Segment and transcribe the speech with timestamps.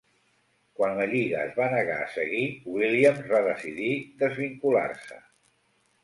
[0.77, 3.91] Quan la lliga es va negar a seguir, Williams va decidir
[4.23, 5.19] desvincular-se.